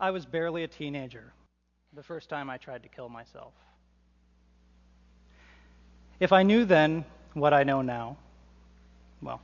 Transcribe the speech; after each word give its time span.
I 0.00 0.10
was 0.10 0.24
barely 0.24 0.64
a 0.64 0.68
teenager 0.68 1.32
the 1.92 2.02
first 2.02 2.30
time 2.30 2.48
I 2.48 2.56
tried 2.56 2.82
to 2.84 2.88
kill 2.88 3.10
myself. 3.10 3.52
If 6.18 6.32
I 6.32 6.42
knew 6.42 6.64
then 6.64 7.04
what 7.34 7.52
I 7.52 7.64
know 7.64 7.82
now, 7.82 8.16
well, 9.20 9.42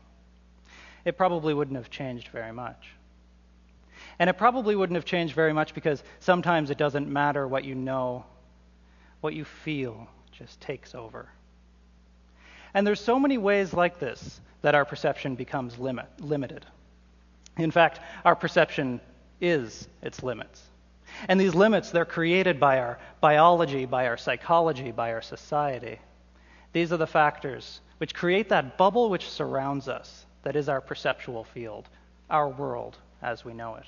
it 1.04 1.18
probably 1.18 1.52
wouldn't 1.52 1.77
have 1.77 1.90
changed 1.90 2.29
very 2.29 2.52
much. 2.52 2.88
And 4.18 4.30
it 4.30 4.34
probably 4.34 4.74
wouldn't 4.74 4.96
have 4.96 5.04
changed 5.04 5.34
very 5.34 5.52
much 5.52 5.74
because 5.74 6.02
sometimes 6.20 6.70
it 6.70 6.79
doesn't 6.79 7.09
matter 7.09 7.46
what 7.46 7.64
you 7.64 7.75
know, 7.75 8.25
what 9.20 9.34
you 9.34 9.45
feel 9.45 10.09
just 10.32 10.61
takes 10.61 10.95
over. 10.95 11.29
And 12.73 12.86
there's 12.86 13.00
so 13.00 13.18
many 13.18 13.36
ways 13.36 13.75
like 13.75 13.98
this 13.98 14.41
that 14.62 14.75
our 14.75 14.84
perception 14.84 15.34
becomes 15.34 15.79
limit, 15.79 16.07
limited. 16.18 16.64
In 17.58 17.70
fact, 17.70 18.00
our 18.25 18.34
perception 18.34 19.00
is 19.40 19.89
its 20.03 20.22
limits. 20.22 20.63
And 21.29 21.40
these 21.40 21.54
limits, 21.54 21.90
they're 21.90 22.04
created 22.04 22.61
by 22.61 22.81
our 22.81 22.99
biology, 23.21 23.86
by 23.86 24.07
our 24.07 24.17
psychology, 24.17 24.90
by 24.90 25.13
our 25.13 25.22
society. 25.22 25.99
These 26.72 26.93
are 26.93 26.99
the 26.99 27.07
factors 27.07 27.80
which 27.99 28.14
create 28.14 28.50
that 28.50 28.77
bubble 28.77 29.08
which 29.08 29.29
surrounds 29.30 29.89
us, 29.89 30.27
that 30.43 30.57
is 30.57 30.68
our 30.68 30.80
perceptual 30.80 31.44
field, 31.44 31.89
our 32.28 32.48
world 32.48 32.97
as 33.22 33.44
we 33.44 33.55
know 33.55 33.77
it. 33.77 33.84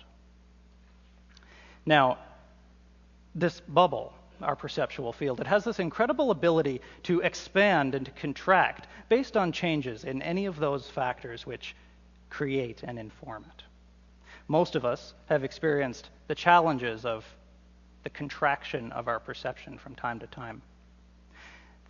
Now, 1.84 2.18
this 3.34 3.60
bubble, 3.60 4.12
our 4.42 4.56
perceptual 4.56 5.12
field, 5.12 5.40
it 5.40 5.46
has 5.46 5.64
this 5.64 5.78
incredible 5.78 6.30
ability 6.30 6.80
to 7.04 7.20
expand 7.20 7.94
and 7.94 8.06
to 8.06 8.12
contract 8.12 8.86
based 9.08 9.36
on 9.36 9.52
changes 9.52 10.04
in 10.04 10.22
any 10.22 10.46
of 10.46 10.58
those 10.58 10.88
factors 10.88 11.46
which 11.46 11.74
create 12.30 12.82
and 12.82 12.98
inform 12.98 13.44
it. 13.44 13.62
Most 14.48 14.74
of 14.74 14.84
us 14.86 15.12
have 15.26 15.44
experienced 15.44 16.08
the 16.26 16.34
challenges 16.34 17.04
of 17.04 17.24
the 18.02 18.10
contraction 18.10 18.90
of 18.92 19.06
our 19.06 19.20
perception 19.20 19.76
from 19.76 19.94
time 19.94 20.18
to 20.20 20.26
time. 20.26 20.62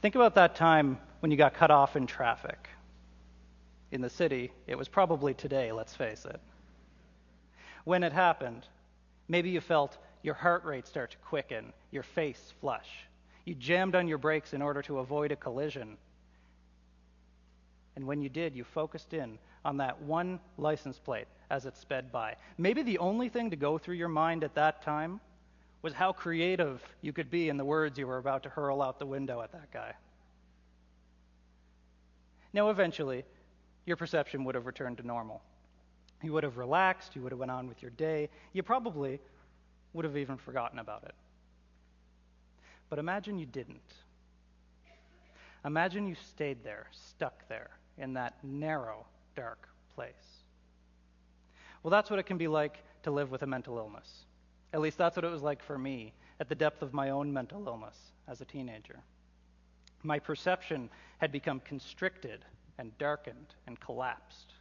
Think 0.02 0.16
about 0.16 0.34
that 0.34 0.56
time 0.56 0.98
when 1.20 1.30
you 1.30 1.36
got 1.36 1.54
cut 1.54 1.70
off 1.70 1.94
in 1.94 2.06
traffic. 2.06 2.68
In 3.92 4.00
the 4.00 4.10
city, 4.10 4.52
it 4.66 4.76
was 4.76 4.88
probably 4.88 5.34
today, 5.34 5.70
let's 5.72 5.94
face 5.94 6.24
it. 6.24 6.40
When 7.84 8.02
it 8.02 8.12
happened, 8.12 8.66
maybe 9.28 9.50
you 9.50 9.60
felt 9.60 9.96
your 10.22 10.34
heart 10.34 10.64
rate 10.64 10.86
start 10.86 11.12
to 11.12 11.16
quicken, 11.18 11.72
your 11.92 12.02
face 12.02 12.52
flush. 12.60 12.88
You 13.44 13.54
jammed 13.54 13.94
on 13.94 14.08
your 14.08 14.18
brakes 14.18 14.52
in 14.52 14.62
order 14.62 14.82
to 14.82 14.98
avoid 14.98 15.32
a 15.32 15.36
collision. 15.36 15.96
And 17.98 18.06
when 18.06 18.22
you 18.22 18.28
did, 18.28 18.54
you 18.54 18.62
focused 18.62 19.12
in 19.12 19.40
on 19.64 19.78
that 19.78 20.00
one 20.02 20.38
license 20.56 21.00
plate 21.00 21.26
as 21.50 21.66
it 21.66 21.76
sped 21.76 22.12
by. 22.12 22.36
Maybe 22.56 22.84
the 22.84 22.98
only 22.98 23.28
thing 23.28 23.50
to 23.50 23.56
go 23.56 23.76
through 23.76 23.96
your 23.96 24.06
mind 24.06 24.44
at 24.44 24.54
that 24.54 24.82
time 24.82 25.18
was 25.82 25.94
how 25.94 26.12
creative 26.12 26.80
you 27.02 27.12
could 27.12 27.28
be 27.28 27.48
in 27.48 27.56
the 27.56 27.64
words 27.64 27.98
you 27.98 28.06
were 28.06 28.18
about 28.18 28.44
to 28.44 28.50
hurl 28.50 28.82
out 28.82 29.00
the 29.00 29.06
window 29.06 29.42
at 29.42 29.50
that 29.50 29.72
guy. 29.72 29.94
Now, 32.52 32.70
eventually, 32.70 33.24
your 33.84 33.96
perception 33.96 34.44
would 34.44 34.54
have 34.54 34.66
returned 34.66 34.98
to 34.98 35.02
normal. 35.04 35.42
You 36.22 36.32
would 36.34 36.44
have 36.44 36.56
relaxed, 36.56 37.16
you 37.16 37.22
would 37.22 37.32
have 37.32 37.40
went 37.40 37.50
on 37.50 37.66
with 37.66 37.82
your 37.82 37.90
day, 37.90 38.28
you 38.52 38.62
probably 38.62 39.18
would 39.92 40.04
have 40.04 40.16
even 40.16 40.36
forgotten 40.36 40.78
about 40.78 41.02
it. 41.02 41.16
But 42.90 43.00
imagine 43.00 43.40
you 43.40 43.46
didn't. 43.46 43.92
Imagine 45.64 46.06
you 46.06 46.14
stayed 46.14 46.62
there, 46.62 46.86
stuck 46.92 47.48
there, 47.48 47.70
in 47.98 48.14
that 48.14 48.34
narrow, 48.42 49.06
dark 49.36 49.68
place. 49.94 50.12
Well, 51.82 51.90
that's 51.90 52.10
what 52.10 52.18
it 52.18 52.26
can 52.26 52.38
be 52.38 52.48
like 52.48 52.82
to 53.02 53.10
live 53.10 53.30
with 53.30 53.42
a 53.42 53.46
mental 53.46 53.78
illness. 53.78 54.24
At 54.72 54.80
least 54.80 54.98
that's 54.98 55.16
what 55.16 55.24
it 55.24 55.30
was 55.30 55.42
like 55.42 55.62
for 55.62 55.78
me 55.78 56.12
at 56.40 56.48
the 56.48 56.54
depth 56.54 56.82
of 56.82 56.92
my 56.92 57.10
own 57.10 57.32
mental 57.32 57.66
illness 57.66 57.96
as 58.26 58.40
a 58.40 58.44
teenager. 58.44 59.00
My 60.02 60.18
perception 60.18 60.90
had 61.18 61.32
become 61.32 61.60
constricted 61.60 62.44
and 62.78 62.96
darkened 62.98 63.54
and 63.66 63.78
collapsed. 63.80 64.52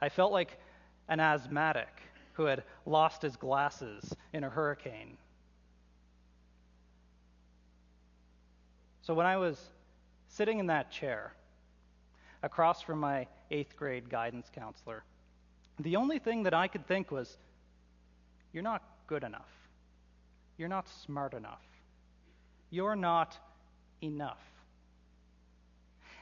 I 0.00 0.08
felt 0.08 0.32
like 0.32 0.58
an 1.08 1.20
asthmatic 1.20 1.88
who 2.34 2.44
had 2.44 2.64
lost 2.86 3.22
his 3.22 3.36
glasses 3.36 4.14
in 4.32 4.44
a 4.44 4.50
hurricane. 4.50 5.16
So 9.02 9.14
when 9.14 9.26
I 9.26 9.38
was 9.38 9.58
sitting 10.28 10.58
in 10.58 10.66
that 10.66 10.90
chair, 10.90 11.32
across 12.42 12.82
from 12.82 13.00
my 13.00 13.26
eighth 13.50 13.76
grade 13.76 14.08
guidance 14.08 14.50
counselor, 14.54 15.04
the 15.78 15.96
only 15.96 16.18
thing 16.18 16.42
that 16.44 16.54
I 16.54 16.68
could 16.68 16.86
think 16.86 17.10
was, 17.10 17.36
You're 18.52 18.62
not 18.62 18.82
good 19.06 19.24
enough. 19.24 19.50
You're 20.56 20.68
not 20.68 20.88
smart 21.04 21.34
enough. 21.34 21.64
You're 22.70 22.96
not 22.96 23.38
enough. 24.02 24.42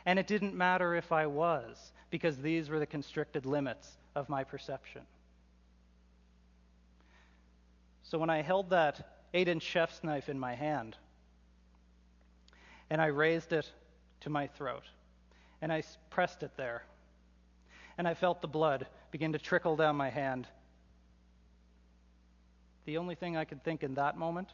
And 0.04 0.18
it 0.18 0.26
didn't 0.26 0.54
matter 0.54 0.94
if 0.94 1.10
I 1.10 1.26
was, 1.26 1.92
because 2.10 2.36
these 2.36 2.68
were 2.68 2.78
the 2.78 2.86
constricted 2.86 3.44
limits 3.44 3.96
of 4.14 4.28
my 4.28 4.44
perception. 4.44 5.02
So 8.04 8.18
when 8.18 8.30
I 8.30 8.42
held 8.42 8.70
that 8.70 9.24
eight 9.34 9.48
inch 9.48 9.64
chef's 9.64 10.04
knife 10.04 10.28
in 10.28 10.38
my 10.38 10.54
hand, 10.54 10.96
and 12.88 13.00
I 13.02 13.06
raised 13.06 13.52
it 13.52 13.68
to 14.20 14.30
my 14.30 14.46
throat, 14.46 14.84
and 15.62 15.72
I 15.72 15.82
pressed 16.10 16.42
it 16.42 16.52
there, 16.56 16.82
and 17.98 18.06
I 18.06 18.14
felt 18.14 18.40
the 18.40 18.48
blood 18.48 18.86
begin 19.10 19.32
to 19.32 19.38
trickle 19.38 19.76
down 19.76 19.96
my 19.96 20.10
hand. 20.10 20.46
The 22.84 22.98
only 22.98 23.14
thing 23.14 23.36
I 23.36 23.44
could 23.44 23.64
think 23.64 23.82
in 23.82 23.94
that 23.94 24.16
moment, 24.16 24.48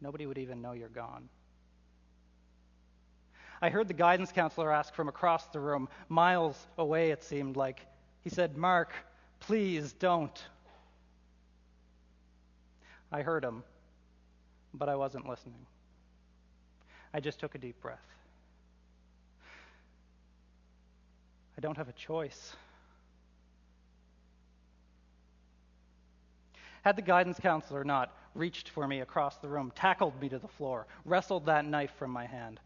nobody 0.00 0.26
would 0.26 0.38
even 0.38 0.62
know 0.62 0.72
you're 0.72 0.88
gone. 0.88 1.28
I 3.60 3.70
heard 3.70 3.88
the 3.88 3.94
guidance 3.94 4.30
counselor 4.30 4.72
ask 4.72 4.94
from 4.94 5.08
across 5.08 5.46
the 5.48 5.60
room, 5.60 5.88
miles 6.08 6.56
away 6.78 7.10
it 7.10 7.24
seemed 7.24 7.56
like. 7.56 7.84
He 8.22 8.30
said, 8.30 8.56
Mark, 8.56 8.92
please 9.40 9.92
don't. 9.92 10.42
I 13.10 13.22
heard 13.22 13.44
him, 13.44 13.64
but 14.74 14.88
I 14.88 14.96
wasn't 14.96 15.28
listening. 15.28 15.66
I 17.12 17.20
just 17.20 17.40
took 17.40 17.54
a 17.54 17.58
deep 17.58 17.80
breath. 17.80 18.04
I 21.58 21.60
don't 21.60 21.76
have 21.76 21.88
a 21.88 21.92
choice. 21.92 22.54
Had 26.82 26.94
the 26.94 27.02
guidance 27.02 27.40
counselor 27.40 27.82
not 27.82 28.16
reached 28.36 28.68
for 28.68 28.86
me 28.86 29.00
across 29.00 29.38
the 29.38 29.48
room, 29.48 29.72
tackled 29.74 30.20
me 30.20 30.28
to 30.28 30.38
the 30.38 30.46
floor, 30.46 30.86
wrestled 31.04 31.46
that 31.46 31.64
knife 31.64 31.90
from 31.98 32.12
my 32.12 32.26
hand, 32.26 32.60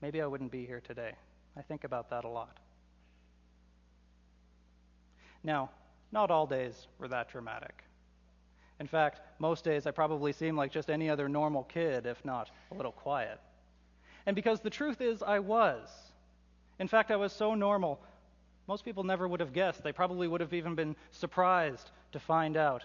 maybe 0.00 0.22
I 0.22 0.26
wouldn't 0.26 0.50
be 0.50 0.64
here 0.64 0.80
today. 0.80 1.12
I 1.54 1.60
think 1.60 1.84
about 1.84 2.08
that 2.08 2.24
a 2.24 2.28
lot. 2.28 2.56
Now, 5.44 5.70
not 6.12 6.30
all 6.30 6.46
days 6.46 6.86
were 6.98 7.08
that 7.08 7.28
dramatic. 7.28 7.84
In 8.80 8.86
fact, 8.86 9.20
most 9.38 9.64
days 9.64 9.86
I 9.86 9.90
probably 9.90 10.32
seem 10.32 10.56
like 10.56 10.72
just 10.72 10.88
any 10.88 11.10
other 11.10 11.28
normal 11.28 11.64
kid, 11.64 12.06
if 12.06 12.24
not 12.24 12.50
a 12.70 12.74
little 12.74 12.92
quiet. 12.92 13.38
And 14.24 14.34
because 14.34 14.60
the 14.60 14.70
truth 14.70 15.02
is, 15.02 15.22
I 15.22 15.40
was. 15.40 16.11
In 16.82 16.88
fact, 16.88 17.12
I 17.12 17.16
was 17.16 17.32
so 17.32 17.54
normal, 17.54 18.00
most 18.66 18.84
people 18.84 19.04
never 19.04 19.28
would 19.28 19.38
have 19.38 19.52
guessed. 19.52 19.84
They 19.84 19.92
probably 19.92 20.26
would 20.26 20.40
have 20.40 20.52
even 20.52 20.74
been 20.74 20.96
surprised 21.12 21.92
to 22.10 22.18
find 22.18 22.56
out 22.56 22.84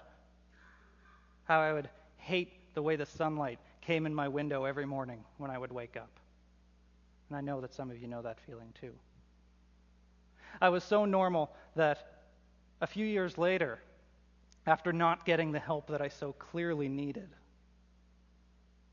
how 1.45 1.59
I 1.59 1.73
would 1.73 1.89
hate 2.17 2.75
the 2.75 2.83
way 2.83 2.95
the 2.95 3.07
sunlight 3.07 3.57
came 3.81 4.05
in 4.05 4.13
my 4.13 4.27
window 4.27 4.65
every 4.65 4.85
morning 4.85 5.23
when 5.39 5.49
I 5.49 5.57
would 5.57 5.71
wake 5.71 5.97
up. 5.97 6.11
And 7.29 7.37
I 7.39 7.41
know 7.41 7.59
that 7.59 7.73
some 7.73 7.89
of 7.89 7.97
you 7.99 8.07
know 8.07 8.21
that 8.21 8.37
feeling 8.45 8.71
too. 8.79 8.93
I 10.61 10.69
was 10.69 10.83
so 10.83 11.05
normal 11.05 11.49
that 11.75 12.27
a 12.79 12.85
few 12.85 13.05
years 13.07 13.35
later, 13.35 13.79
after 14.67 14.93
not 14.93 15.25
getting 15.25 15.51
the 15.51 15.59
help 15.59 15.87
that 15.87 16.03
I 16.03 16.09
so 16.09 16.33
clearly 16.33 16.87
needed, 16.87 17.29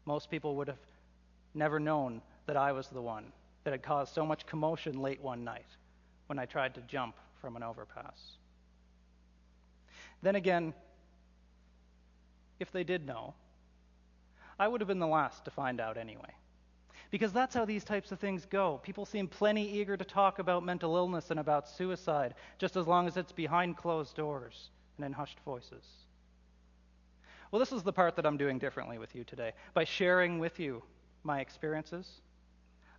most 0.07 0.31
people 0.31 0.57
would 0.57 0.69
have 0.69 0.79
never 1.53 1.79
known 1.79 2.23
that 2.47 2.57
I 2.57 2.73
was 2.73 2.89
the 2.89 3.03
one 3.03 3.33
that 3.65 3.73
had 3.73 3.83
caused 3.83 4.15
so 4.15 4.25
much 4.25 4.47
commotion 4.47 5.01
late 5.01 5.21
one 5.21 5.43
night 5.45 5.67
when 6.27 6.39
I 6.39 6.47
tried 6.47 6.75
to 6.75 6.81
jump 6.83 7.17
from 7.41 7.57
an 7.57 7.63
overpass. 7.63 8.37
Then 10.23 10.37
again, 10.37 10.73
if 12.61 12.71
they 12.73 12.85
did 12.85 13.07
know, 13.07 13.35
I 14.59 14.69
would 14.69 14.81
have 14.81 14.89
been 14.89 15.01
the 15.01 15.07
last 15.07 15.45
to 15.45 15.51
find 15.51 15.81
out 15.81 15.97
anyway. 15.97 16.31
Because 17.11 17.33
that's 17.33 17.55
how 17.55 17.65
these 17.65 17.85
types 17.85 18.13
of 18.13 18.19
things 18.19 18.47
go. 18.47 18.81
People 18.83 19.05
seem 19.05 19.29
plenty 19.29 19.71
eager 19.79 19.97
to 19.97 20.05
talk 20.05 20.39
about 20.39 20.65
mental 20.65 20.97
illness 20.97 21.31
and 21.31 21.39
about 21.39 21.69
suicide, 21.69 22.35
just 22.59 22.77
as 22.77 22.87
long 22.87 23.07
as 23.07 23.17
it's 23.17 23.33
behind 23.33 23.77
closed 23.77 24.17
doors 24.17 24.71
and 24.97 25.07
in 25.07 25.13
hushed 25.13 25.39
voices. 25.45 25.85
Well, 27.51 27.61
this 27.61 27.73
is 27.73 27.83
the 27.83 27.93
part 27.93 28.17
that 28.17 28.27
I'm 28.27 28.37
doing 28.37 28.59
differently 28.59 28.99
with 28.99 29.15
you 29.15 29.23
today. 29.23 29.53
By 29.75 29.85
sharing 29.85 30.39
with 30.39 30.59
you 30.59 30.83
my 31.23 31.41
experiences, 31.41 32.21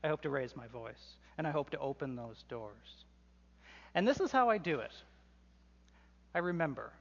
I 0.05 0.07
hope 0.07 0.21
to 0.21 0.29
raise 0.29 0.55
my 0.55 0.67
voice, 0.67 1.17
and 1.39 1.47
I 1.47 1.49
hope 1.49 1.71
to 1.71 1.79
open 1.79 2.15
those 2.15 2.43
doors. 2.47 3.05
And 3.95 4.07
this 4.07 4.19
is 4.19 4.31
how 4.31 4.51
I 4.51 4.59
do 4.59 4.79
it 4.79 4.91
I 6.35 6.39
remember. 6.39 6.91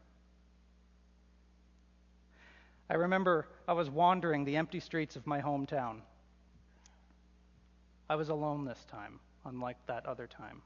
I 2.88 2.94
remember 2.94 3.46
I 3.68 3.74
was 3.74 3.90
wandering 3.90 4.46
the 4.46 4.56
empty 4.56 4.80
streets 4.80 5.16
of 5.16 5.26
my 5.26 5.42
hometown. 5.42 6.00
I 8.08 8.16
was 8.16 8.30
alone 8.30 8.64
this 8.64 8.86
time, 8.90 9.20
unlike 9.44 9.76
that 9.86 10.06
other 10.06 10.26
time. 10.26 10.62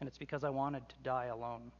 And 0.00 0.08
it's 0.08 0.18
because 0.18 0.44
I 0.44 0.50
wanted 0.50 0.86
to 0.90 0.94
die 1.02 1.26
alone. 1.26 1.72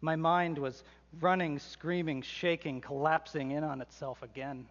My 0.00 0.16
mind 0.16 0.58
was 0.58 0.82
running, 1.20 1.60
screaming, 1.60 2.22
shaking, 2.22 2.80
collapsing 2.80 3.52
in 3.52 3.62
on 3.62 3.80
itself 3.80 4.20
again. 4.24 4.66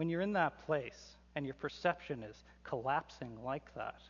When 0.00 0.08
you're 0.08 0.22
in 0.22 0.32
that 0.32 0.64
place 0.64 1.18
and 1.36 1.44
your 1.44 1.52
perception 1.52 2.22
is 2.22 2.42
collapsing 2.64 3.36
like 3.44 3.74
that, 3.74 4.00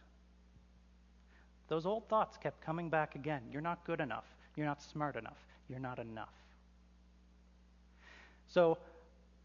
those 1.67 1.85
old 1.85 2.09
thoughts 2.09 2.37
kept 2.37 2.61
coming 2.65 2.89
back 2.89 3.17
again. 3.17 3.43
You're 3.51 3.61
not 3.61 3.85
good 3.85 4.01
enough. 4.01 4.23
You're 4.55 4.69
not 4.69 4.81
smart 4.81 5.17
enough. 5.17 5.39
You're 5.69 5.81
not 5.81 5.99
enough. 5.99 6.33
So 8.47 8.79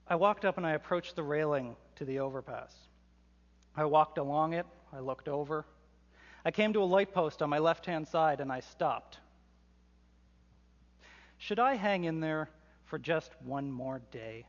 I 0.07 0.17
walked 0.17 0.45
up 0.45 0.57
and 0.57 0.67
I 0.67 0.73
approached 0.73 1.15
the 1.15 1.23
railing 1.23 1.75
to 1.95 2.05
the 2.05 2.19
overpass. 2.19 2.75
I 3.75 3.85
walked 3.85 4.19
along 4.19 4.53
it. 4.53 4.67
I 4.93 4.99
looked 4.99 5.27
over. 5.27 5.65
I 6.45 6.51
came 6.51 6.73
to 6.73 6.83
a 6.83 6.85
light 6.85 7.11
post 7.11 7.41
on 7.41 7.49
my 7.49 7.57
left 7.57 7.87
hand 7.87 8.07
side 8.07 8.39
and 8.39 8.51
I 8.51 8.59
stopped. 8.59 9.17
Should 11.39 11.57
I 11.57 11.73
hang 11.73 12.03
in 12.03 12.19
there 12.19 12.51
for 12.83 12.99
just 12.99 13.31
one 13.41 13.71
more 13.71 13.99
day? 14.11 14.45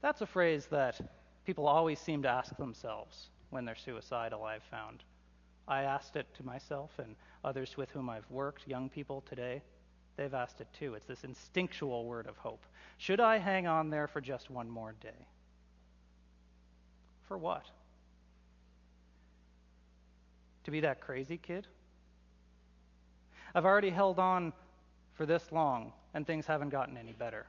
That's 0.00 0.20
a 0.20 0.26
phrase 0.26 0.66
that 0.66 1.00
people 1.44 1.66
always 1.66 1.98
seem 1.98 2.22
to 2.22 2.28
ask 2.28 2.56
themselves 2.56 3.30
when 3.50 3.64
they're 3.64 3.74
suicidal, 3.74 4.44
I've 4.44 4.62
found. 4.64 5.02
I 5.66 5.82
asked 5.82 6.16
it 6.16 6.26
to 6.36 6.42
myself 6.44 6.90
and 6.98 7.14
others 7.44 7.76
with 7.76 7.90
whom 7.90 8.08
I've 8.08 8.30
worked, 8.30 8.66
young 8.66 8.88
people 8.88 9.22
today. 9.28 9.62
They've 10.16 10.34
asked 10.34 10.60
it 10.60 10.68
too. 10.72 10.94
It's 10.94 11.06
this 11.06 11.24
instinctual 11.24 12.04
word 12.04 12.26
of 12.26 12.36
hope. 12.36 12.64
Should 12.96 13.20
I 13.20 13.38
hang 13.38 13.66
on 13.66 13.90
there 13.90 14.08
for 14.08 14.20
just 14.20 14.50
one 14.50 14.68
more 14.68 14.94
day? 15.00 15.26
For 17.26 17.38
what? 17.38 17.64
To 20.64 20.70
be 20.70 20.80
that 20.80 21.00
crazy 21.00 21.38
kid? 21.38 21.66
I've 23.54 23.64
already 23.64 23.90
held 23.90 24.18
on 24.18 24.52
for 25.14 25.26
this 25.26 25.50
long, 25.52 25.92
and 26.14 26.26
things 26.26 26.46
haven't 26.46 26.70
gotten 26.70 26.96
any 26.96 27.12
better. 27.12 27.46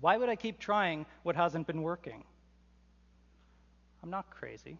Why 0.00 0.16
would 0.16 0.28
I 0.28 0.36
keep 0.36 0.58
trying 0.58 1.06
what 1.22 1.36
hasn't 1.36 1.66
been 1.66 1.82
working? 1.82 2.24
I'm 4.02 4.10
not 4.10 4.30
crazy. 4.30 4.78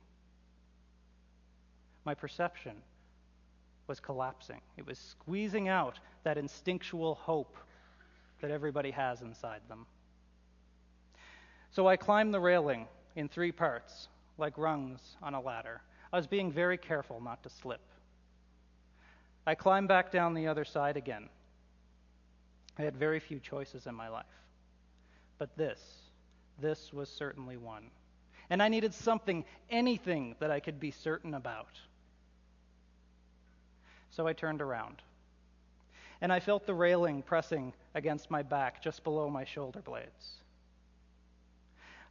My 2.05 2.15
perception 2.15 2.77
was 3.87 4.01
collapsing, 4.01 4.61
it 4.77 4.87
was 4.87 4.99
squeezing 4.99 5.69
out 5.69 5.99
that 6.23 6.39
instinctual 6.39 7.17
hope 7.17 7.57
that 8.41 8.51
everybody 8.51 8.93
has 8.93 9.21
inside 9.21 9.61
them. 9.69 9.85
So 11.73 11.89
I 11.89 11.97
climbed 11.97 12.33
the 12.33 12.41
railing 12.41 12.87
in 13.17 13.29
three 13.29 13.53
parts, 13.53 14.09
like 14.39 14.57
rungs 14.57 15.17
on 15.23 15.35
a 15.35 15.41
ladder. 15.41 15.83
I 16.13 16.17
was 16.17 16.27
being 16.27 16.51
very 16.51 16.79
careful 16.79 17.21
not 17.21 17.43
to 17.43 17.49
slip. 17.49 17.81
I 19.47 19.55
climbed 19.55 19.89
back 19.89 20.11
down 20.11 20.35
the 20.35 20.47
other 20.47 20.65
side 20.65 20.97
again. 20.97 21.29
I 22.79 22.83
had 22.83 22.97
very 22.97 23.21
few 23.21 23.41
choices 23.41 23.87
in 23.87 23.95
my 23.95 24.09
life. 24.09 24.25
But 25.41 25.57
this, 25.57 25.81
this 26.61 26.93
was 26.93 27.09
certainly 27.09 27.57
one. 27.57 27.85
And 28.51 28.63
I 28.63 28.69
needed 28.69 28.93
something, 28.93 29.47
anything 29.71 30.37
that 30.39 30.51
I 30.51 30.61
could 30.61 30.79
be 30.79 30.91
certain 30.91 31.33
about. 31.33 31.81
So 34.11 34.27
I 34.27 34.35
turned 34.35 34.61
around. 34.61 35.01
And 36.21 36.31
I 36.31 36.41
felt 36.41 36.67
the 36.67 36.75
railing 36.75 37.23
pressing 37.23 37.73
against 37.95 38.31
my 38.31 38.43
back 38.43 38.83
just 38.83 39.03
below 39.03 39.31
my 39.31 39.45
shoulder 39.45 39.81
blades. 39.81 40.43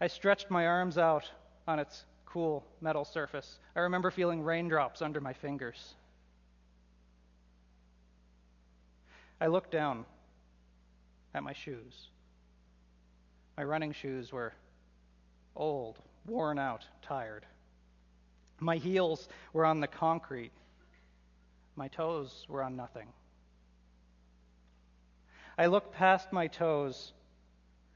I 0.01 0.07
stretched 0.07 0.49
my 0.49 0.65
arms 0.65 0.97
out 0.97 1.29
on 1.67 1.77
its 1.77 2.05
cool 2.25 2.65
metal 2.81 3.05
surface. 3.05 3.59
I 3.75 3.81
remember 3.81 4.09
feeling 4.09 4.41
raindrops 4.41 5.03
under 5.03 5.21
my 5.21 5.33
fingers. 5.33 5.93
I 9.39 9.45
looked 9.45 9.69
down 9.69 10.05
at 11.35 11.43
my 11.43 11.53
shoes. 11.53 12.07
My 13.59 13.65
running 13.65 13.91
shoes 13.91 14.31
were 14.31 14.53
old, 15.53 16.00
worn 16.25 16.57
out, 16.57 16.85
tired. 17.01 17.45
My 18.61 18.77
heels 18.77 19.27
were 19.51 19.65
on 19.65 19.81
the 19.81 19.88
concrete. 19.88 20.53
My 21.75 21.89
toes 21.89 22.45
were 22.47 22.63
on 22.63 22.77
nothing. 22.77 23.09
I 25.57 25.65
looked 25.65 25.94
past 25.94 26.31
my 26.31 26.47
toes 26.47 27.11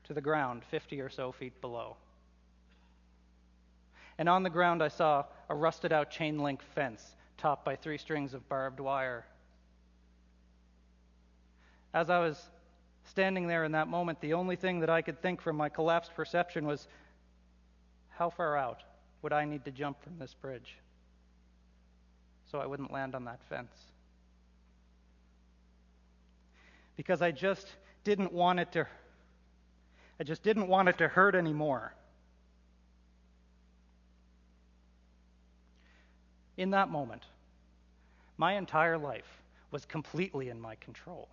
to 0.04 0.14
the 0.14 0.20
ground, 0.20 0.64
50 0.70 1.00
or 1.00 1.08
so 1.08 1.32
feet 1.32 1.62
below. 1.62 1.96
And 4.18 4.28
on 4.28 4.44
the 4.44 4.50
ground, 4.50 4.84
I 4.84 4.90
saw 4.90 5.24
a 5.48 5.56
rusted 5.56 5.94
out 5.94 6.12
chain 6.12 6.40
link 6.40 6.62
fence 6.76 7.16
topped 7.38 7.64
by 7.64 7.78
three 7.78 7.98
strings 7.98 8.34
of 8.34 8.50
barbed 8.50 8.82
wire. 8.82 9.24
As 11.94 12.10
I 12.10 12.20
was 12.20 12.50
standing 13.06 13.48
there 13.48 13.64
in 13.64 13.74
that 13.74 13.88
moment, 13.88 14.20
the 14.22 14.34
only 14.34 14.56
thing 14.56 14.80
that 14.80 14.90
I 14.90 15.02
could 15.02 15.22
think 15.22 15.42
from 15.42 15.56
my 15.56 15.70
collapsed 15.70 16.14
perception 16.16 16.66
was 16.66 16.88
how 18.10 18.30
far 18.30 18.58
out 18.58 18.84
would 19.22 19.34
I 19.34 19.46
need 19.46 19.66
to 19.66 19.72
jump 19.72 20.02
from 20.04 20.18
this 20.20 20.34
bridge 20.34 20.78
so 22.50 22.60
I 22.60 22.66
wouldn't 22.66 22.92
land 22.92 23.16
on 23.16 23.26
that 23.26 23.40
fence? 23.50 23.76
Because 26.96 27.22
I 27.22 27.32
just 27.32 27.68
didn't 28.04 28.32
want 28.32 28.60
it 28.60 28.72
to 28.74 28.88
I 30.20 30.24
just 30.24 30.44
didn't 30.44 30.68
want 30.68 30.90
it 30.90 31.00
to 31.00 31.08
hurt 31.08 31.34
anymore. 31.34 31.94
In 36.56 36.70
that 36.70 36.90
moment, 36.90 37.24
my 38.38 38.54
entire 38.54 38.98
life 38.98 39.42
was 39.72 39.86
completely 39.86 40.50
in 40.50 40.62
my 40.62 40.76
control. 40.76 41.28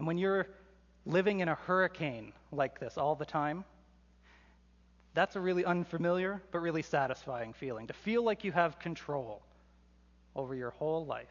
And 0.00 0.06
when 0.06 0.16
you're 0.16 0.46
living 1.04 1.40
in 1.40 1.48
a 1.48 1.54
hurricane 1.54 2.32
like 2.52 2.80
this 2.80 2.96
all 2.96 3.14
the 3.14 3.26
time, 3.26 3.66
that's 5.12 5.36
a 5.36 5.40
really 5.40 5.62
unfamiliar 5.62 6.40
but 6.52 6.60
really 6.60 6.80
satisfying 6.80 7.52
feeling 7.52 7.86
to 7.86 7.92
feel 7.92 8.24
like 8.24 8.42
you 8.42 8.50
have 8.50 8.78
control 8.78 9.42
over 10.34 10.54
your 10.54 10.70
whole 10.70 11.04
life. 11.04 11.28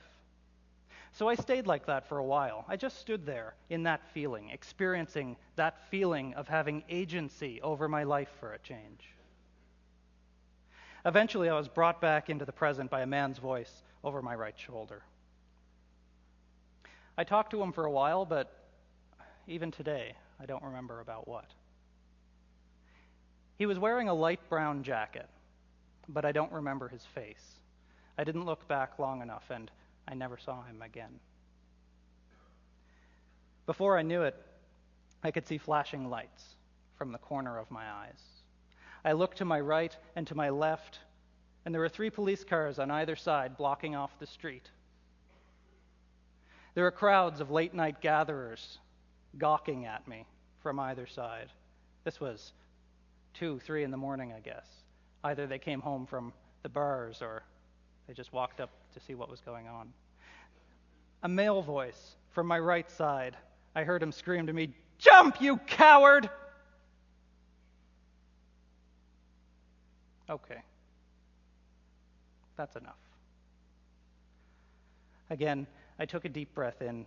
So 1.13 1.27
I 1.27 1.33
stayed 1.33 1.65
like 1.65 1.87
that 1.87 2.07
for 2.07 2.19
a 2.19 2.23
while. 2.23 2.63
I 2.67 2.75
just 2.75 2.99
stood 2.99 3.25
there 3.25 3.55
in 3.71 3.81
that 3.83 4.05
feeling, 4.13 4.51
experiencing 4.51 5.35
that 5.55 5.89
feeling 5.89 6.35
of 6.35 6.47
having 6.47 6.83
agency 6.89 7.59
over 7.63 7.87
my 7.87 8.03
life 8.03 8.29
for 8.39 8.53
a 8.53 8.59
change. 8.59 9.03
Eventually, 11.07 11.49
I 11.49 11.57
was 11.57 11.67
brought 11.67 12.01
back 12.01 12.29
into 12.29 12.45
the 12.45 12.51
present 12.51 12.91
by 12.91 13.01
a 13.01 13.07
man's 13.07 13.39
voice 13.39 13.81
over 14.03 14.21
my 14.21 14.35
right 14.35 14.59
shoulder. 14.59 15.01
I 17.17 17.25
talked 17.25 17.51
to 17.51 17.61
him 17.61 17.73
for 17.73 17.85
a 17.85 17.91
while, 17.91 18.25
but 18.25 18.58
even 19.49 19.71
today, 19.71 20.13
I 20.39 20.45
don't 20.45 20.63
remember 20.63 20.99
about 20.99 21.27
what. 21.27 21.45
He 23.57 23.65
was 23.65 23.79
wearing 23.79 24.07
a 24.07 24.13
light 24.13 24.47
brown 24.47 24.83
jacket, 24.83 25.27
but 26.07 26.23
I 26.23 26.31
don't 26.31 26.51
remember 26.51 26.87
his 26.87 27.03
face. 27.03 27.55
I 28.17 28.23
didn't 28.23 28.45
look 28.45 28.67
back 28.67 28.99
long 28.99 29.23
enough, 29.23 29.49
and 29.49 29.71
I 30.07 30.13
never 30.13 30.37
saw 30.37 30.61
him 30.63 30.83
again. 30.83 31.19
Before 33.65 33.97
I 33.97 34.03
knew 34.03 34.21
it, 34.21 34.35
I 35.23 35.31
could 35.31 35.47
see 35.47 35.57
flashing 35.57 36.09
lights 36.09 36.43
from 36.95 37.11
the 37.11 37.17
corner 37.17 37.57
of 37.57 37.71
my 37.71 37.89
eyes. 37.89 38.21
I 39.03 39.13
looked 39.13 39.39
to 39.39 39.45
my 39.45 39.59
right 39.59 39.95
and 40.15 40.27
to 40.27 40.35
my 40.35 40.49
left, 40.49 40.99
and 41.65 41.73
there 41.73 41.81
were 41.81 41.89
three 41.89 42.11
police 42.11 42.43
cars 42.43 42.77
on 42.77 42.91
either 42.91 43.15
side 43.15 43.57
blocking 43.57 43.95
off 43.95 44.19
the 44.19 44.27
street. 44.27 44.69
There 46.75 46.83
were 46.83 46.91
crowds 46.91 47.41
of 47.41 47.49
late 47.49 47.73
night 47.73 47.99
gatherers 47.99 48.77
gawking 49.37 49.85
at 49.85 50.07
me 50.07 50.25
from 50.61 50.79
either 50.79 51.05
side. 51.05 51.49
This 52.03 52.19
was 52.19 52.53
two, 53.33 53.59
three 53.59 53.83
in 53.83 53.91
the 53.91 53.97
morning, 53.97 54.33
I 54.33 54.39
guess. 54.39 54.65
Either 55.23 55.47
they 55.47 55.59
came 55.59 55.81
home 55.81 56.05
from 56.05 56.33
the 56.63 56.69
bars 56.69 57.21
or 57.21 57.43
they 58.07 58.13
just 58.13 58.33
walked 58.33 58.59
up 58.59 58.69
to 58.93 58.99
see 58.99 59.15
what 59.15 59.29
was 59.29 59.41
going 59.41 59.67
on. 59.67 59.91
A 61.23 61.29
male 61.29 61.61
voice 61.61 62.15
from 62.31 62.47
my 62.47 62.59
right 62.59 62.89
side, 62.89 63.35
I 63.75 63.83
heard 63.83 64.01
him 64.01 64.11
scream 64.11 64.47
to 64.47 64.53
me, 64.53 64.73
Jump, 64.97 65.41
you 65.41 65.57
coward! 65.57 66.29
Okay. 70.29 70.61
That's 72.57 72.75
enough. 72.75 72.99
Again, 75.29 75.65
I 75.97 76.05
took 76.05 76.25
a 76.25 76.29
deep 76.29 76.53
breath 76.53 76.81
in 76.81 77.05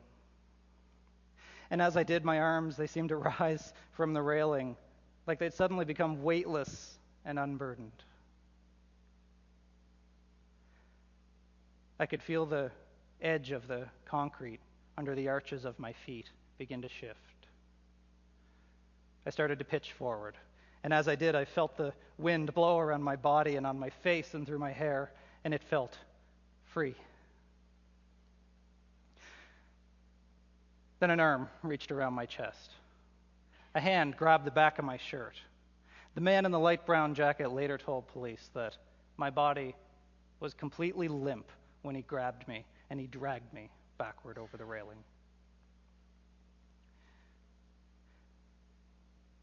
and 1.73 1.81
as 1.81 1.97
I 1.97 2.03
did, 2.03 2.23
my 2.23 2.39
arms, 2.39 2.77
they 2.77 2.87
seemed 2.87 3.09
to 3.09 3.17
rise 3.41 3.73
from 3.93 4.13
the 4.13 4.21
railing, 4.21 4.77
like 5.27 5.39
they'd 5.39 5.55
suddenly 5.55 5.87
become 5.87 6.23
weightless 6.23 6.99
and 7.25 7.39
unburdened. 7.39 8.05
I 11.99 12.05
could 12.05 12.23
feel 12.23 12.45
the 12.45 12.71
edge 13.23 13.53
of 13.53 13.69
the 13.69 13.87
concrete 14.05 14.61
under 14.99 15.15
the 15.15 15.31
arches 15.31 15.65
of 15.65 15.79
my 15.79 15.95
feet 15.95 16.29
begin 16.59 16.83
to 16.83 16.91
shift. 16.91 17.19
I 19.25 19.31
started 19.31 19.59
to 19.61 19.65
pitch 19.65 19.93
forward, 19.93 20.37
and 20.85 20.93
as 20.93 21.09
I 21.09 21.15
did, 21.15 21.35
I 21.35 21.47
felt 21.47 21.79
the 21.79 21.95
wind 22.19 22.53
blow 22.53 22.81
around 22.81 23.03
my 23.03 23.17
body 23.17 23.57
and 23.57 23.67
on 23.67 23.79
my 23.79 23.89
face 23.89 24.35
and 24.35 24.47
through 24.47 24.59
my 24.59 24.73
hair, 24.73 25.11
and 25.43 25.55
it 25.55 25.63
felt 25.63 25.97
free. 26.67 26.97
Then 31.03 31.11
an 31.11 31.19
arm 31.19 31.49
reached 31.65 31.91
around 31.91 32.13
my 32.13 32.27
chest. 32.27 32.71
A 33.75 33.81
hand 33.81 34.17
grabbed 34.17 34.45
the 34.45 34.53
back 34.53 34.79
of 34.79 34.85
my 34.85 34.99
shirt. 34.99 35.35
The 36.15 36.21
man 36.21 36.47
in 36.47 36.53
the 36.53 36.61
light 36.61 36.87
brown 36.87 37.17
jacket 37.17 37.51
later 37.51 37.77
told 37.77 38.07
police 38.07 38.51
that 38.55 38.77
my 39.17 39.29
body 39.29 39.75
was 40.39 40.55
completely 40.55 41.09
limp 41.09 41.51
when 41.83 41.97
he 41.97 42.03
grabbed 42.03 42.47
me 42.47 42.65
and 42.89 43.01
he 43.01 43.09
dragged 43.09 43.53
me 43.53 43.69
backward 43.99 44.39
over 44.39 44.57
the 44.57 44.65
railing. 44.65 44.99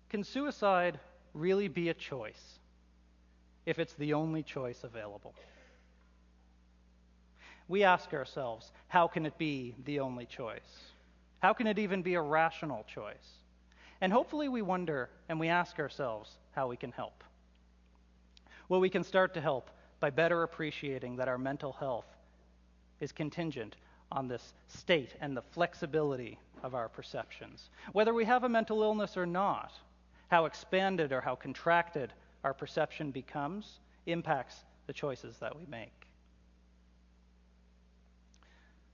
Can 0.08 0.24
suicide 0.24 0.98
really 1.34 1.68
be 1.68 1.90
a 1.90 1.94
choice 1.94 2.60
if 3.66 3.80
it's 3.80 3.96
the 3.96 4.14
only 4.14 4.44
choice 4.44 4.86
available? 4.86 5.36
We 7.68 7.84
ask 7.84 8.14
ourselves, 8.14 8.72
how 8.88 9.10
can 9.10 9.26
it 9.26 9.38
be 9.38 9.76
the 9.84 10.00
only 10.00 10.26
choice? 10.26 10.94
How 11.40 11.54
can 11.54 11.68
it 11.68 11.80
even 11.80 12.02
be 12.02 12.16
a 12.16 12.22
rational 12.22 12.86
choice? 12.94 13.40
And 14.02 14.12
hopefully 14.12 14.50
we 14.50 14.62
wonder 14.62 15.10
and 15.28 15.40
we 15.40 15.50
ask 15.50 15.80
ourselves 15.80 16.38
how 16.52 16.68
we 16.68 16.78
can 16.78 16.92
help. 16.92 17.24
Well, 18.68 18.80
we 18.80 18.90
can 18.90 19.04
start 19.04 19.34
to 19.34 19.42
help 19.42 19.70
by 20.00 20.10
better 20.10 20.44
appreciating 20.44 21.18
that 21.18 21.28
our 21.28 21.38
mental 21.38 21.74
health 21.74 22.06
is 23.00 23.12
contingent 23.12 23.76
on 24.12 24.28
this 24.28 24.54
state 24.68 25.16
and 25.22 25.36
the 25.36 25.42
flexibility 25.42 26.40
of 26.64 26.76
our 26.76 26.90
perceptions. 26.90 27.70
Whether 27.94 28.14
we 28.14 28.26
have 28.26 28.44
a 28.44 28.50
mental 28.50 28.82
illness 28.82 29.18
or 29.18 29.26
not, 29.26 29.74
how 30.30 30.46
expanded 30.46 31.12
or 31.12 31.22
how 31.22 31.36
contracted 31.36 32.14
our 32.44 32.54
perception 32.54 33.12
becomes 33.12 33.80
impacts 34.06 34.64
the 34.88 34.94
choices 34.94 35.38
that 35.38 35.56
we 35.56 35.66
make. 35.66 36.08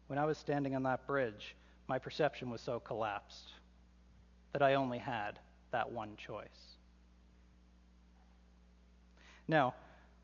When 0.07 0.19
I 0.19 0.25
was 0.25 0.37
standing 0.37 0.75
on 0.75 0.83
that 0.83 1.07
bridge, 1.07 1.55
my 1.87 1.99
perception 1.99 2.49
was 2.49 2.61
so 2.61 2.79
collapsed 2.79 3.49
that 4.53 4.61
I 4.61 4.75
only 4.75 4.97
had 4.97 5.39
that 5.71 5.91
one 5.91 6.15
choice. 6.17 6.77
Now, 9.47 9.75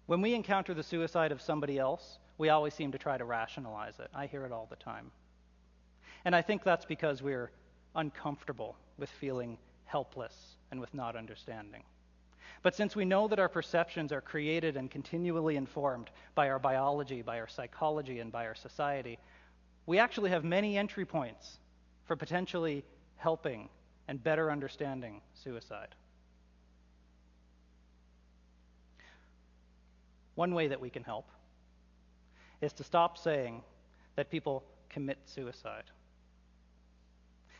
when 0.07 0.21
we 0.21 0.33
encounter 0.33 0.73
the 0.73 0.83
suicide 0.83 1.31
of 1.31 1.41
somebody 1.41 1.77
else, 1.77 2.17
we 2.37 2.49
always 2.49 2.73
seem 2.73 2.91
to 2.91 2.97
try 2.97 3.17
to 3.17 3.25
rationalize 3.25 3.99
it. 3.99 4.09
I 4.13 4.25
hear 4.25 4.45
it 4.45 4.51
all 4.51 4.67
the 4.69 4.75
time. 4.75 5.11
And 6.25 6.35
I 6.35 6.41
think 6.41 6.63
that's 6.63 6.85
because 6.85 7.21
we're 7.21 7.51
uncomfortable 7.95 8.77
with 8.97 9.09
feeling 9.09 9.57
helpless 9.85 10.55
and 10.71 10.79
with 10.79 10.93
not 10.93 11.15
understanding. 11.15 11.83
But 12.63 12.75
since 12.75 12.95
we 12.95 13.05
know 13.05 13.27
that 13.27 13.39
our 13.39 13.49
perceptions 13.49 14.11
are 14.11 14.21
created 14.21 14.77
and 14.77 14.89
continually 14.89 15.55
informed 15.55 16.09
by 16.35 16.49
our 16.49 16.59
biology, 16.59 17.21
by 17.21 17.39
our 17.39 17.47
psychology, 17.47 18.19
and 18.19 18.31
by 18.31 18.45
our 18.45 18.55
society, 18.55 19.17
we 19.85 19.99
actually 19.99 20.29
have 20.29 20.43
many 20.43 20.77
entry 20.77 21.05
points 21.05 21.57
for 22.05 22.15
potentially 22.15 22.83
helping 23.17 23.69
and 24.07 24.23
better 24.23 24.51
understanding 24.51 25.21
suicide. 25.33 25.95
One 30.35 30.53
way 30.53 30.67
that 30.67 30.79
we 30.79 30.89
can 30.89 31.03
help 31.03 31.29
is 32.61 32.73
to 32.73 32.83
stop 32.83 33.17
saying 33.17 33.63
that 34.15 34.29
people 34.29 34.63
commit 34.89 35.17
suicide. 35.25 35.85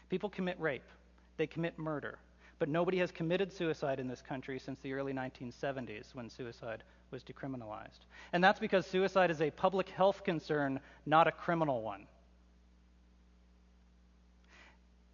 People 0.10 0.30
commit 0.30 0.60
rape, 0.60 0.88
they 1.38 1.48
commit 1.48 1.78
murder, 1.80 2.20
but 2.62 2.70
nobody 2.70 3.00
has 3.00 3.12
committed 3.12 3.52
suicide 3.52 4.00
in 4.00 4.08
this 4.08 4.22
country 4.22 4.60
since 4.60 4.80
the 4.82 4.94
early 4.94 5.14
1970s 5.14 6.14
when 6.14 6.30
suicide 6.30 6.84
was 7.10 7.24
decriminalized. 7.24 8.06
And 8.34 8.44
that's 8.44 8.60
because 8.60 8.86
suicide 8.86 9.32
is 9.32 9.42
a 9.42 9.50
public 9.50 9.90
health 9.90 10.24
concern, 10.24 10.80
not 11.08 11.28
a 11.28 11.32
criminal 11.32 11.82
one. 11.82 12.06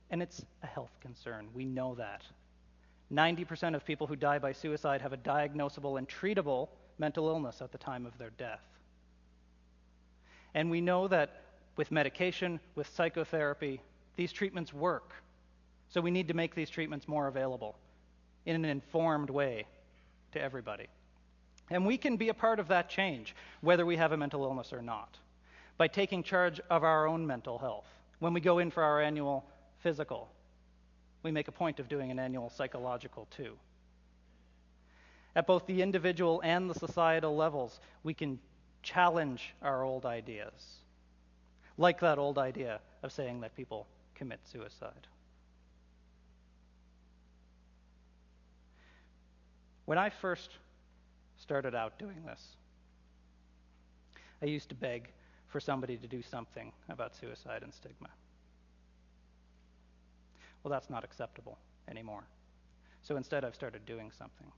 And 0.10 0.22
it's 0.22 0.44
a 0.62 0.68
health 0.68 0.92
concern. 1.00 1.48
We 1.54 1.64
know 1.64 1.96
that. 1.96 2.22
90% 3.14 3.76
of 3.76 3.86
people 3.86 4.08
who 4.08 4.18
die 4.18 4.40
by 4.40 4.52
suicide 4.52 5.02
have 5.02 5.14
a 5.14 5.18
diagnosable 5.18 5.98
and 5.98 6.06
treatable 6.06 6.68
mental 7.00 7.30
illness 7.30 7.62
at 7.62 7.72
the 7.72 7.78
time 7.78 8.06
of 8.06 8.18
their 8.18 8.32
death. 8.32 8.66
And 10.54 10.70
we 10.70 10.82
know 10.82 11.08
that 11.08 11.44
with 11.78 11.94
medication, 11.94 12.60
with 12.76 12.94
psychotherapy, 12.94 13.80
these 14.18 14.34
treatments 14.34 14.74
work. 14.74 15.14
So 15.90 16.02
we 16.02 16.12
need 16.12 16.28
to 16.28 16.34
make 16.34 16.56
these 16.56 16.70
treatments 16.70 17.08
more 17.08 17.28
available 17.28 17.78
in 18.46 18.56
an 18.56 18.66
informed 18.66 19.30
way 19.30 19.66
to 20.34 20.42
everybody. 20.42 20.88
And 21.70 21.86
we 21.86 21.98
can 21.98 22.18
be 22.18 22.30
a 22.30 22.34
part 22.34 22.60
of 22.60 22.70
that 22.70 22.90
change, 22.90 23.36
whether 23.62 23.86
we 23.86 23.98
have 23.98 24.12
a 24.12 24.18
mental 24.18 24.44
illness 24.44 24.72
or 24.72 24.82
not, 24.82 25.18
by 25.78 25.88
taking 25.88 26.24
charge 26.24 26.60
of 26.70 26.84
our 26.84 27.08
own 27.08 27.28
mental 27.28 27.58
health. 27.58 27.88
When 28.20 28.34
we 28.34 28.42
go 28.42 28.60
in 28.60 28.72
for 28.72 28.84
our 28.84 29.02
annual 29.02 29.46
physical. 29.80 30.30
We 31.24 31.32
make 31.32 31.48
a 31.48 31.52
point 31.52 31.80
of 31.80 31.90
doing 31.90 32.12
an 32.12 32.20
annual 32.20 32.50
psychological 32.50 33.28
too. 33.36 33.54
At 35.36 35.48
both 35.48 35.66
the 35.68 35.82
individual 35.82 36.42
and 36.44 36.70
the 36.70 36.76
societal 36.76 37.36
levels, 37.36 37.80
we 38.04 38.14
can 38.14 38.40
challenge 38.82 39.54
our 39.62 39.84
old 39.84 40.06
ideas, 40.06 40.80
like 41.78 42.00
that 42.00 42.18
old 42.18 42.38
idea 42.38 42.80
of 43.04 43.12
saying 43.12 43.42
that 43.42 43.56
people 43.56 43.88
commit 44.16 44.40
suicide. 44.52 45.08
When 49.88 49.98
I 49.98 50.10
first 50.10 50.52
started 51.38 51.74
out 51.74 51.98
doing 51.98 52.22
this, 52.26 52.46
I 54.42 54.46
used 54.46 54.68
to 54.68 54.76
beg 54.76 55.08
for 55.48 55.62
somebody 55.62 55.96
to 55.96 56.08
do 56.08 56.22
something 56.22 56.74
about 56.90 57.16
suicide 57.16 57.64
and 57.64 57.74
stigma. 57.74 58.10
Well, 60.62 60.74
that's 60.74 60.90
not 60.90 61.06
acceptable 61.06 61.58
anymore. 61.90 62.26
So 63.02 63.16
instead, 63.16 63.46
I've 63.46 63.56
started 63.56 63.86
doing 63.86 64.12
something. 64.12 64.52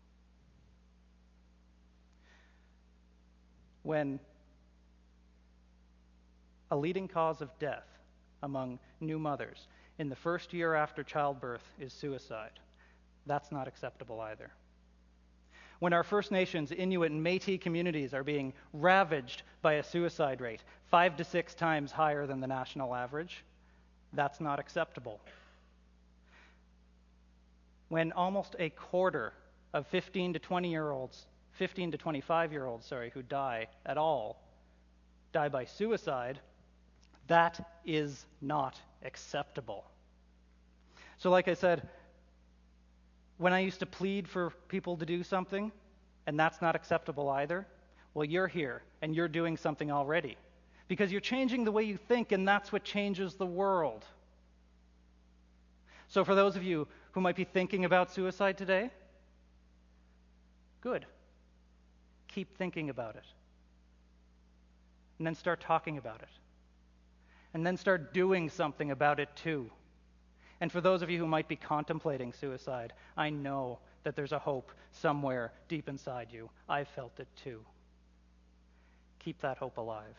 When 3.84 4.20
a 6.72 6.76
leading 6.76 7.08
cause 7.08 7.42
of 7.42 7.52
death 7.60 7.86
among 8.42 8.80
new 9.00 9.20
mothers 9.20 9.68
in 10.00 10.10
the 10.10 10.16
first 10.16 10.54
year 10.54 10.74
after 10.74 11.04
childbirth 11.04 11.70
is 11.80 11.94
suicide, 11.94 12.60
that's 13.28 13.52
not 13.52 13.68
acceptable 13.68 14.22
either. 14.22 14.50
When 15.80 15.94
our 15.94 16.04
First 16.04 16.32
Nations, 16.32 16.72
Inuit, 16.72 17.12
and 17.12 17.24
Metis 17.24 17.60
communities 17.62 18.14
are 18.14 18.24
being 18.24 18.54
ravaged 18.74 19.44
by 19.62 19.74
a 19.74 19.84
suicide 19.84 20.42
rate 20.42 20.64
five 20.92 21.16
to 21.18 21.24
six 21.24 21.56
times 21.56 21.92
higher 21.92 22.28
than 22.28 22.42
the 22.42 22.48
national 22.48 22.94
average, 22.94 23.44
that's 24.14 24.42
not 24.42 24.60
acceptable 24.60 25.20
when 27.90 28.12
almost 28.14 28.56
a 28.60 28.70
quarter 28.70 29.34
of 29.74 29.86
15 29.88 30.34
to 30.34 30.40
20 30.40 30.72
year 30.72 30.92
olds, 30.92 31.26
15 31.54 31.92
to 31.92 31.98
25 31.98 32.52
year 32.52 32.66
olds, 32.66 32.86
sorry, 32.86 33.12
who 33.14 33.22
die 33.22 33.68
at 33.86 33.98
all, 33.98 34.42
die 35.34 35.50
by 35.50 35.66
suicide, 35.66 36.40
that 37.28 37.68
is 37.86 38.26
not 38.42 38.80
acceptable. 39.04 39.84
So, 41.18 41.30
like 41.30 41.48
I 41.48 41.54
said, 41.54 41.88
when 43.40 43.54
I 43.54 43.60
used 43.60 43.80
to 43.80 43.86
plead 43.86 44.28
for 44.28 44.52
people 44.68 44.98
to 44.98 45.06
do 45.06 45.24
something, 45.24 45.72
and 46.28 46.38
that's 46.38 46.62
not 46.62 46.76
acceptable 46.76 47.30
either, 47.30 47.66
well, 48.14 48.26
you're 48.26 48.48
here 48.48 48.84
and 49.02 49.16
you're 49.16 49.30
doing 49.30 49.56
something 49.56 49.92
already. 49.92 50.38
Because 50.90 51.12
you're 51.12 51.22
changing 51.22 51.64
the 51.64 51.72
way 51.72 51.84
you 51.84 51.96
think, 51.96 52.34
and 52.34 52.46
that's 52.48 52.72
what 52.72 52.84
changes 52.84 53.36
the 53.36 53.46
world. 53.46 54.04
So, 56.10 56.26
for 56.26 56.36
those 56.36 56.56
of 56.56 56.64
you 56.64 56.88
who 57.14 57.22
might 57.22 57.38
be 57.38 57.46
thinking 57.46 57.86
about 57.86 58.12
suicide 58.12 58.58
today? 58.58 58.90
Good. 60.82 61.06
Keep 62.28 62.58
thinking 62.58 62.90
about 62.90 63.16
it. 63.16 63.26
And 65.18 65.26
then 65.26 65.36
start 65.36 65.62
talking 65.62 65.98
about 65.98 66.22
it. 66.22 66.30
And 67.54 67.66
then 67.66 67.78
start 67.78 68.14
doing 68.14 68.50
something 68.50 68.92
about 68.92 69.20
it 69.20 69.30
too. 69.36 69.72
And 70.62 70.72
for 70.72 70.82
those 70.82 71.02
of 71.02 71.10
you 71.10 71.20
who 71.20 71.28
might 71.28 71.48
be 71.48 71.56
contemplating 71.56 72.34
suicide, 72.34 72.94
I 73.16 73.30
know 73.30 73.80
that 74.04 74.16
there's 74.16 74.32
a 74.32 74.40
hope 74.40 74.72
somewhere 74.92 75.52
deep 75.68 75.88
inside 75.88 76.28
you. 76.32 76.50
I've 76.68 76.88
felt 76.90 77.20
it 77.20 77.28
too. 77.44 77.62
Keep 79.20 79.42
that 79.42 79.58
hope 79.58 79.78
alive. 79.78 80.16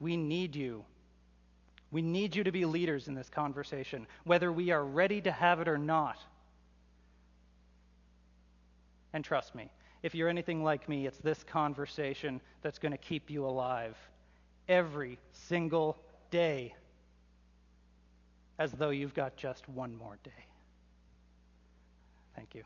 We 0.00 0.16
need 0.16 0.56
you 0.56 0.84
we 1.92 2.02
need 2.02 2.36
you 2.36 2.44
to 2.44 2.52
be 2.52 2.64
leaders 2.64 3.08
in 3.08 3.14
this 3.14 3.28
conversation, 3.28 4.06
whether 4.24 4.52
we 4.52 4.70
are 4.70 4.84
ready 4.84 5.20
to 5.22 5.32
have 5.32 5.60
it 5.60 5.68
or 5.68 5.78
not. 5.78 6.18
And 9.12 9.24
trust 9.24 9.54
me, 9.56 9.70
if 10.02 10.14
you're 10.14 10.28
anything 10.28 10.62
like 10.62 10.88
me, 10.88 11.06
it's 11.06 11.18
this 11.18 11.42
conversation 11.42 12.40
that's 12.62 12.78
going 12.78 12.92
to 12.92 12.98
keep 12.98 13.28
you 13.28 13.44
alive 13.44 13.96
every 14.68 15.18
single 15.32 15.98
day 16.30 16.74
as 18.60 18.72
though 18.72 18.90
you've 18.90 19.14
got 19.14 19.36
just 19.36 19.68
one 19.70 19.96
more 19.96 20.18
day. 20.22 20.44
Thank 22.36 22.54
you. 22.54 22.62